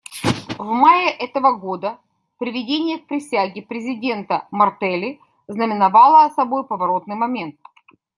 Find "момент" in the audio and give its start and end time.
7.15-7.59